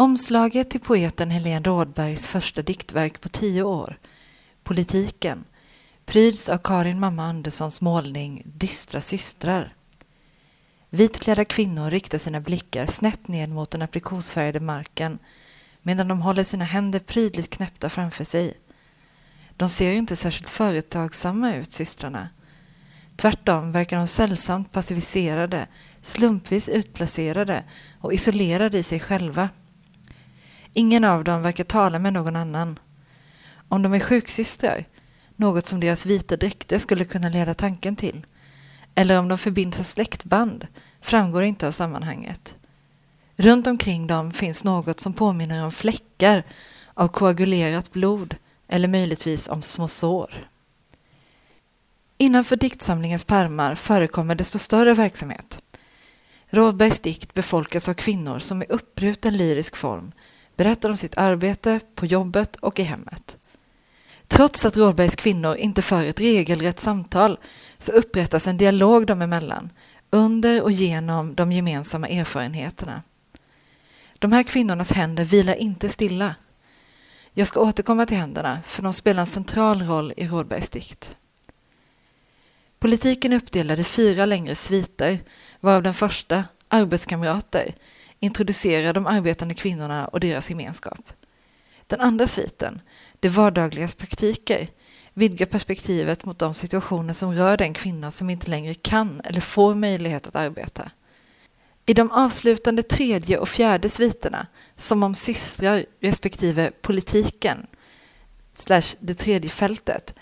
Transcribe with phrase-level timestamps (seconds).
[0.00, 3.98] Omslaget till poeten Helene Rådbergs första diktverk på tio år,
[4.62, 5.44] Politiken,
[6.04, 9.74] pryds av Karin Mamma Anderssons målning Dystra systrar.
[10.90, 15.18] Vitklädda kvinnor riktar sina blickar snett ned mot den aprikosfärgade marken
[15.82, 18.54] medan de håller sina händer prydligt knäppta framför sig.
[19.56, 22.28] De ser inte särskilt företagsamma ut, systrarna.
[23.16, 25.66] Tvärtom verkar de sällsamt passiviserade,
[26.02, 27.64] slumpvis utplacerade
[28.00, 29.48] och isolerade i sig själva.
[30.72, 32.78] Ingen av dem verkar tala med någon annan.
[33.68, 34.84] Om de är sjuksystrar,
[35.36, 38.26] något som deras vita dräkter skulle kunna leda tanken till,
[38.94, 40.66] eller om de förbinds av släktband,
[41.00, 42.56] framgår inte av sammanhanget.
[43.36, 46.42] Runt omkring dem finns något som påminner om fläckar
[46.94, 48.36] av koagulerat blod
[48.68, 50.48] eller möjligtvis om små sår.
[52.18, 55.62] Innanför diktsamlingens pärmar förekommer desto större verksamhet.
[56.50, 60.12] Rådbergs dikt befolkas av kvinnor som i uppbruten lyrisk form
[60.60, 63.46] berättar om sitt arbete på jobbet och i hemmet.
[64.28, 67.38] Trots att Rådbergs kvinnor inte för ett regelrätt samtal
[67.78, 69.70] så upprättas en dialog dem emellan
[70.10, 73.02] under och genom de gemensamma erfarenheterna.
[74.18, 76.34] De här kvinnornas händer vilar inte stilla.
[77.32, 81.16] Jag ska återkomma till händerna, för de spelar en central roll i Rådbergs dikt.
[82.78, 85.18] Politiken är uppdelad i fyra längre sviter,
[85.60, 87.74] varav den första, Arbetskamrater,
[88.20, 91.12] introducerar de arbetande kvinnorna och deras gemenskap.
[91.86, 92.80] Den andra sviten,
[93.20, 94.68] Det vardagligas praktiker,
[95.14, 99.74] vidgar perspektivet mot de situationer som rör den kvinna som inte längre kan eller får
[99.74, 100.90] möjlighet att arbeta.
[101.86, 107.66] I de avslutande tredje och fjärde sviterna, som om systrar respektive politiken,
[108.52, 110.14] slash det tredje fältet,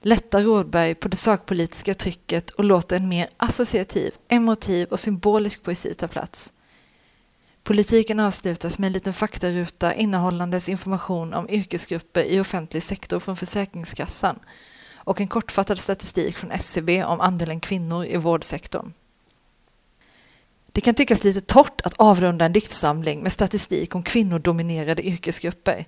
[0.00, 5.94] lättar Rådberg på det sakpolitiska trycket och låter en mer associativ, emotiv och symbolisk poesi
[5.94, 6.52] ta plats.
[7.64, 14.38] Politiken avslutas med en liten faktaruta innehållandes information om yrkesgrupper i offentlig sektor från Försäkringskassan
[14.96, 18.92] och en kortfattad statistik från SCB om andelen kvinnor i vårdsektorn.
[20.72, 25.84] Det kan tyckas lite torrt att avrunda en diktsamling med statistik om kvinnodominerade yrkesgrupper.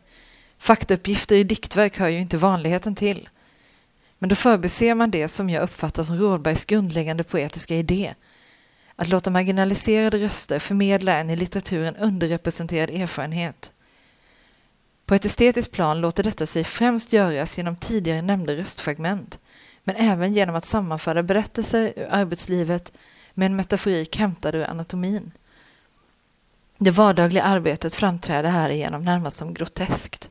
[0.59, 3.29] Faktauppgifter i diktverk hör ju inte vanligheten till.
[4.19, 8.15] Men då förbiser man det som jag uppfattar som Rådbergs grundläggande poetiska idé.
[8.97, 13.73] Att låta marginaliserade röster förmedla en i litteraturen underrepresenterad erfarenhet.
[15.07, 19.39] På ett estetiskt plan låter detta sig främst göras genom tidigare nämnda röstfragment,
[19.85, 22.93] men även genom att sammanföra berättelser ur arbetslivet
[23.35, 25.33] med en metaforik hämtad ur anatomin.
[26.79, 30.31] Det vardagliga arbetet framträder härigenom närmast som groteskt.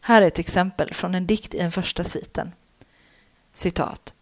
[0.00, 2.52] Här är ett exempel från en dikt i den första sviten.
[3.52, 4.14] Citat.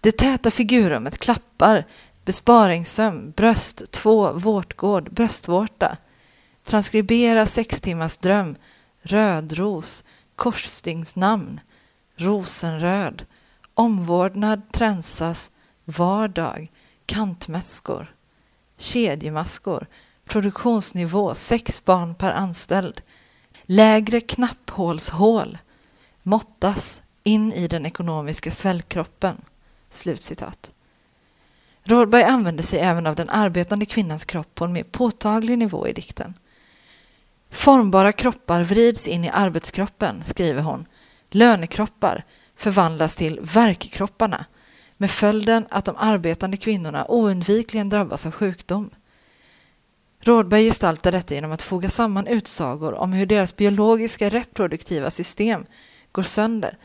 [0.00, 1.84] Det täta figurrummet klappar,
[2.26, 5.96] besparingssömn, bröst, två, vårtgård, bröstvårta.
[6.64, 8.56] Transkribera sex timmars dröm,
[9.02, 10.04] rödros,
[10.36, 11.60] korsstygnsnamn,
[12.16, 13.26] rosenröd,
[13.74, 15.50] omvårdnad tränsas,
[15.84, 16.72] vardag,
[17.06, 18.14] kantmäskor,
[18.78, 19.86] kedjemaskor,
[20.24, 23.00] produktionsnivå sex barn per anställd,
[23.62, 25.58] lägre knapphålshål,
[26.22, 29.36] måttas in i den ekonomiska svällkroppen.
[29.90, 30.70] Slutcitat.
[31.88, 35.92] Rådberg använder sig även av den arbetande kvinnans kropp på en mer påtaglig nivå i
[35.92, 36.34] dikten.
[37.50, 40.86] Formbara kroppar vrids in i arbetskroppen, skriver hon.
[41.30, 42.24] Lönekroppar
[42.56, 44.44] förvandlas till verkkropparna
[44.96, 48.90] med följden att de arbetande kvinnorna oundvikligen drabbas av sjukdom.
[50.20, 55.66] Rådberg gestaltar detta genom att foga samman utsagor om hur deras biologiska reproduktiva system
[56.12, 56.78] går sönder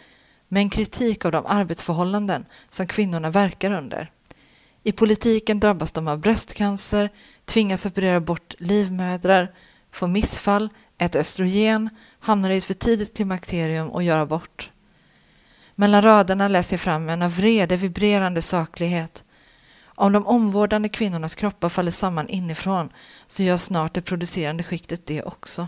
[0.48, 4.12] med en kritik av de arbetsförhållanden som kvinnorna verkar under.
[4.84, 7.10] I politiken drabbas de av bröstcancer,
[7.46, 9.52] tvingas operera bort livmödrar,
[9.92, 14.72] får missfall, äter östrogen, hamnar i ett för tidigt klimakterium och gör abort.
[15.76, 19.24] Mellan raderna läser jag fram en av vrede vibrerande saklighet.
[19.86, 22.90] Om de omvårdande kvinnornas kroppar faller samman inifrån
[23.28, 25.68] så gör snart det producerande skiktet det också.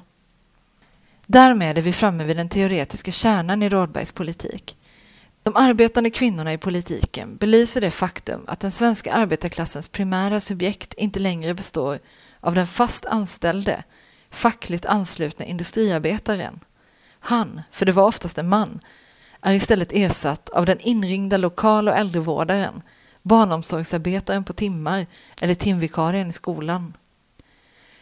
[1.25, 4.77] Därmed är vi framme vid den teoretiska kärnan i Rådbergs politik.
[5.43, 11.19] De arbetande kvinnorna i politiken belyser det faktum att den svenska arbetarklassens primära subjekt inte
[11.19, 11.99] längre består
[12.39, 13.83] av den fast anställde,
[14.29, 16.59] fackligt anslutna industriarbetaren.
[17.19, 18.79] Han, för det var oftast en man,
[19.41, 22.81] är istället ersatt av den inringda lokal och äldrevårdaren,
[23.21, 25.05] barnomsorgsarbetaren på timmar
[25.41, 26.93] eller timvikarien i skolan.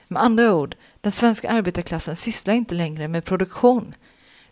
[0.08, 3.96] Med andra ord, den svenska arbetarklassen sysslar inte längre med produktion.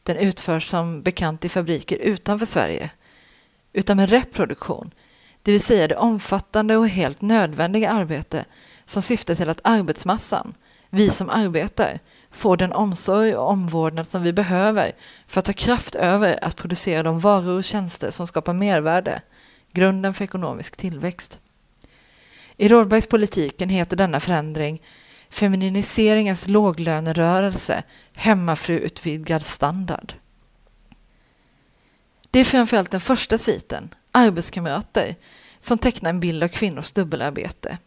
[0.04, 2.90] Den utförs som bekant i fabriker utanför Sverige.
[3.74, 4.92] Utan med reproduktion,
[5.44, 8.46] det vill säga det omfattande och helt nödvändiga arbete
[8.86, 10.54] som syftar till att arbetsmassan,
[10.90, 12.00] vi som arbetar,
[12.32, 14.92] får den omsorg och omvårdnad som vi behöver
[15.28, 19.22] för att ha kraft över att producera de varor och tjänster som skapar mervärde,
[19.72, 21.40] grunden för ekonomisk tillväxt.
[22.58, 24.82] I Rådbergs politiken heter denna förändring
[25.30, 27.84] femininiseringens låglönerörelse,
[28.16, 30.14] hemmafruutvidgad standard.
[32.32, 35.16] Det är framförallt den första sviten, arbetskamrater,
[35.60, 37.78] som tecknar en bild av kvinnors dubbelarbete.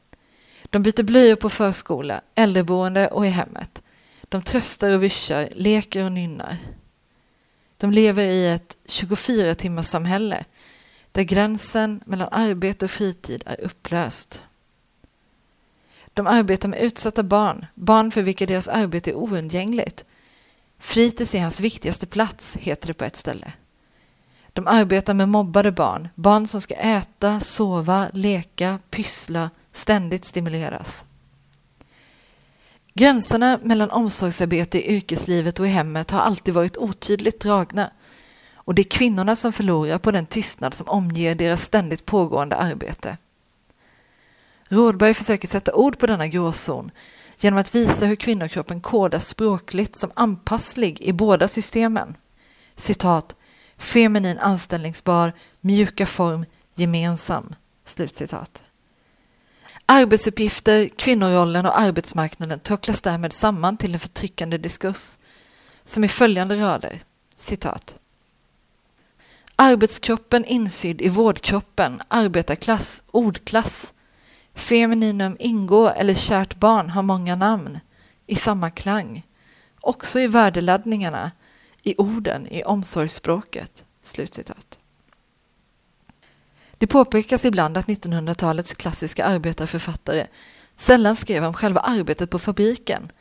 [0.64, 3.82] De byter blöjor på förskola, äldreboende och i hemmet.
[4.22, 6.56] De tröstar och vyschar, leker och nynnar.
[7.76, 10.44] De lever i ett 24 timmars samhälle
[11.12, 14.42] där gränsen mellan arbete och fritid är upplöst.
[16.14, 20.04] De arbetar med utsatta barn, barn för vilka deras arbete är oundgängligt.
[20.78, 23.52] Fritids är hans viktigaste plats, heter det på ett ställe.
[24.52, 31.04] De arbetar med mobbade barn, barn som ska äta, sova, leka, pyssla, ständigt stimuleras.
[32.94, 37.90] Gränserna mellan omsorgsarbete i yrkeslivet och i hemmet har alltid varit otydligt dragna
[38.54, 43.16] och det är kvinnorna som förlorar på den tystnad som omger deras ständigt pågående arbete.
[44.72, 46.90] Rådberg försöker sätta ord på denna gråzon
[47.38, 52.16] genom att visa hur kvinnokroppen kodas språkligt som anpasslig i båda systemen.
[52.76, 53.36] Citat,
[53.76, 57.54] feminin anställningsbar, mjuka form, gemensam.
[57.84, 58.62] Slutcitat.
[59.86, 65.18] Arbetsuppgifter, kvinnorollen och arbetsmarknaden tråcklas därmed samman till en förtryckande diskurs
[65.84, 67.02] som i följande rader,
[67.36, 67.98] citat.
[69.56, 73.92] Arbetskroppen insydd i vårdkroppen, arbetarklass, ordklass,
[74.54, 77.80] femininum ingå eller kärt barn har många namn,
[78.26, 79.26] i samma klang,
[79.80, 81.30] också i värdeladdningarna,
[81.82, 83.84] i orden, i omsorgsspråket.
[84.02, 84.78] Slutcitat.
[86.78, 90.26] Det påpekas ibland att 1900-talets klassiska arbetarförfattare
[90.74, 93.12] sällan skrev om själva arbetet på fabriken.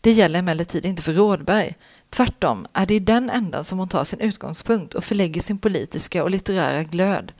[0.00, 1.74] Det gäller emellertid inte för Rådberg.
[2.10, 6.22] Tvärtom är det i den ändan som hon tar sin utgångspunkt och förlägger sin politiska
[6.22, 7.32] och litterära glöd.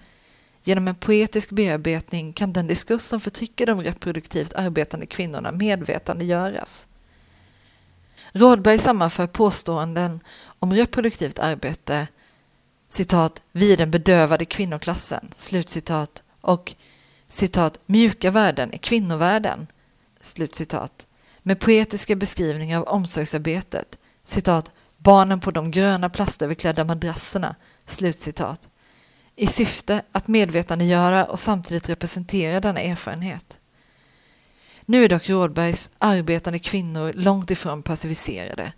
[0.69, 6.87] Genom en poetisk bearbetning kan den diskurs som förtrycker de reproduktivt arbetande kvinnorna medvetandegöras.
[8.33, 10.21] Rådberg sammanför påståenden
[10.59, 12.07] om reproduktivt arbete
[12.89, 16.75] citat, vi den bedövade kvinnoklassen, slutcitat, och
[17.29, 19.67] citat, mjuka värden är kvinnovärden,
[20.21, 21.07] slutcitat,
[21.43, 27.55] med poetiska beskrivningar av omsorgsarbetet, citat, barnen på de gröna plastöverklädda madrasserna,
[27.87, 28.68] slutcitat,
[29.39, 33.59] i syfte att medvetandegöra och samtidigt representera denna erfarenhet.
[34.85, 38.73] Nu är dock Rådbergs arbetande kvinnor långt ifrån passiviserade.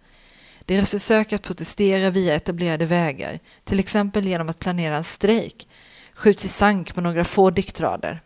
[0.64, 5.68] Deras försök att protestera via etablerade vägar, till exempel genom att planera en strejk,
[6.14, 8.20] skjuts i sank på några få diktrader.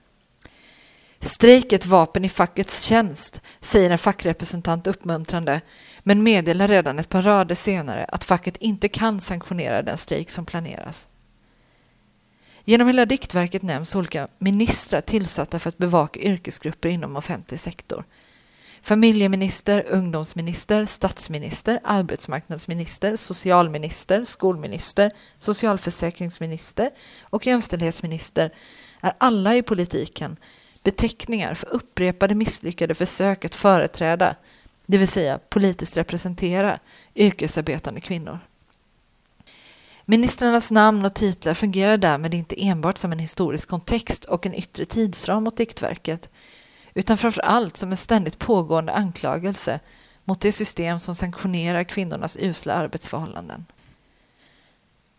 [1.21, 5.61] Strejk är ett vapen i fackets tjänst, säger en fackrepresentant uppmuntrande,
[6.03, 10.47] men meddelar redan ett par rader senare att facket inte kan sanktionera den strejk som
[10.47, 11.09] planeras.
[12.67, 18.05] Genom hela diktverket nämns olika ministrar tillsatta för att bevaka yrkesgrupper inom offentlig sektor.
[18.83, 26.91] Familjeminister, ungdomsminister, statsminister, arbetsmarknadsminister, socialminister, skolminister, socialförsäkringsminister
[27.23, 28.51] och jämställdhetsminister
[29.01, 30.37] är alla i politiken
[30.83, 34.37] beteckningar för upprepade misslyckade försök att företräda,
[34.87, 36.79] det vill säga politiskt representera,
[37.15, 38.39] yrkesarbetande kvinnor.
[40.07, 44.85] Ministrarnas namn och titlar fungerar därmed inte enbart som en historisk kontext och en yttre
[44.85, 46.31] tidsram mot diktverket,
[46.95, 49.81] utan framför allt som en ständigt pågående anklagelse
[50.25, 53.65] mot det system som sanktionerar kvinnornas usla arbetsförhållanden.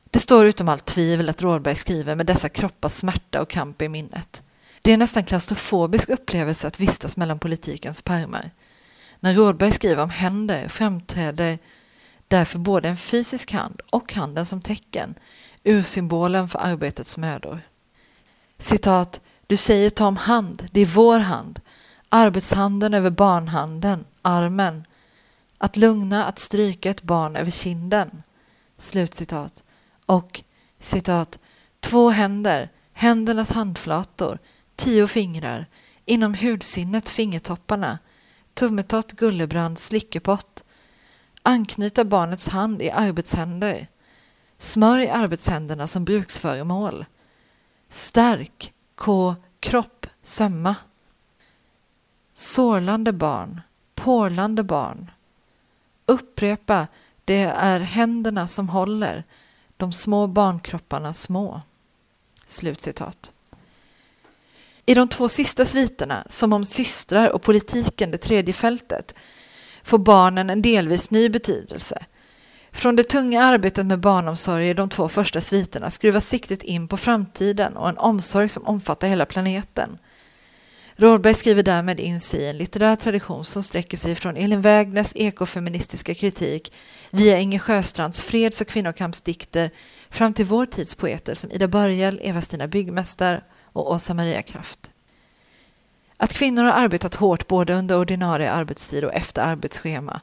[0.09, 3.89] Det står utom allt tvivel att Rådberg skriver med dessa kroppars smärta och kamp i
[3.89, 4.43] minnet.
[4.81, 8.51] Det är en nästan klaustrofobisk upplevelse att vistas mellan politikens pärmar.
[9.19, 11.59] När Rådberg skriver om händer framträder
[12.27, 15.15] därför både en fysisk hand och handen som tecken,
[15.63, 17.61] ursymbolen för arbetets mödor.
[18.57, 21.61] Citat, du säger ta om hand, det är vår hand,
[22.09, 24.83] arbetshanden över barnhanden, armen,
[25.57, 28.23] att lugna, att stryka ett barn över kinden.
[28.77, 29.63] Slutcitat.
[30.05, 30.43] Och
[30.79, 31.39] citat,
[31.79, 34.39] två händer, händernas handflator,
[34.75, 35.67] tio fingrar,
[36.05, 37.99] inom hudsinnet fingertopparna,
[38.53, 40.63] tummetott, gullebrand, slickepott,
[41.45, 43.87] anknyta barnets hand i arbetshänder,
[44.57, 47.05] smörj arbetshänderna som bruksföremål,
[47.89, 49.35] stärk, K.
[49.59, 50.75] Kropp, sömma.
[52.33, 53.61] Sårlande barn,
[53.95, 55.11] porlande barn.
[56.05, 56.87] Upprepa,
[57.25, 59.23] det är händerna som håller,
[59.77, 61.61] de små barnkropparna små.
[62.45, 63.31] Slutcitat.
[64.85, 69.15] I de två sista sviterna, som om systrar och politiken, det tredje fältet,
[69.85, 72.05] får barnen en delvis ny betydelse.
[72.71, 76.97] Från det tunga arbetet med barnomsorg i de två första sviterna skruvas siktet in på
[76.97, 79.97] framtiden och en omsorg som omfattar hela planeten.
[80.95, 85.11] Rådberg skriver därmed in sig i en litterär tradition som sträcker sig från Elin Wägners
[85.15, 86.73] ekofeministiska kritik
[87.09, 89.71] via Inger Sjöstrands freds och kvinnokampsdikter
[90.09, 94.91] fram till vår tids poeter som Ida Börjel, Eva-Stina Byggmästar och Åsa Maria Kraft.
[96.17, 100.21] Att kvinnor har arbetat hårt både under ordinarie arbetstid och efter arbetsschema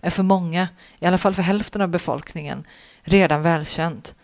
[0.00, 0.68] är för många,
[0.98, 2.64] i alla fall för hälften av befolkningen,
[3.02, 4.14] redan välkänt.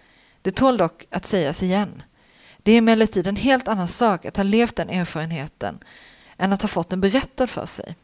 [0.42, 2.02] Det tål dock att sägas igen.
[2.62, 5.78] Det är emellertid en helt annan sak att ha levt den erfarenheten
[6.36, 7.96] än att ha fått den berättad för sig.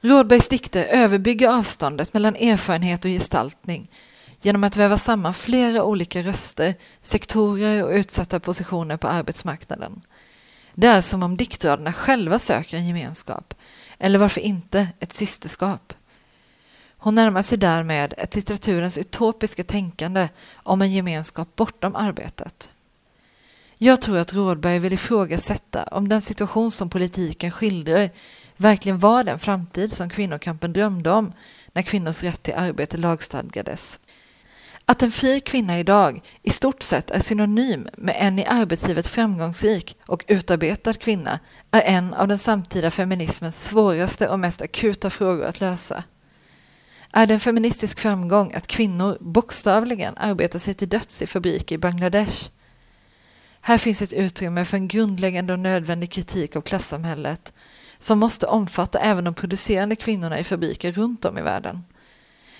[0.00, 3.88] Rådbergs dikter överbygger avståndet mellan erfarenhet och gestaltning
[4.40, 10.02] genom att väva samman flera olika röster, sektorer och utsatta positioner på arbetsmarknaden.
[10.78, 13.54] Det är som om diktraderna själva söker en gemenskap,
[13.98, 15.92] eller varför inte ett systerskap.
[16.98, 22.70] Hon närmar sig därmed ett litteraturens utopiska tänkande om en gemenskap bortom arbetet.
[23.78, 28.10] Jag tror att Rådberg vill ifrågasätta om den situation som politiken skildrar
[28.56, 31.32] verkligen var den framtid som kvinnokampen drömde om
[31.72, 33.98] när kvinnors rätt till arbete lagstadgades.
[34.88, 39.96] Att en fri kvinna idag i stort sett är synonym med en i arbetslivet framgångsrik
[40.06, 41.40] och utarbetad kvinna
[41.70, 46.04] är en av den samtida feminismens svåraste och mest akuta frågor att lösa.
[47.12, 51.78] Är det en feministisk framgång att kvinnor bokstavligen arbetar sig till döds i fabriker i
[51.78, 52.50] Bangladesh?
[53.60, 57.52] Här finns ett utrymme för en grundläggande och nödvändig kritik av klassamhället
[57.98, 61.84] som måste omfatta även de producerande kvinnorna i fabriker runt om i världen.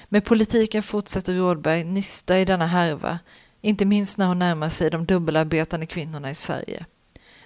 [0.08, 3.18] Med politiken fortsätter Rådberg nysta i denna härva,
[3.60, 6.86] inte minst när hon närmar sig de dubbelarbetande kvinnorna i Sverige.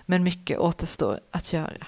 [0.06, 1.86] Men mycket återstår att göra.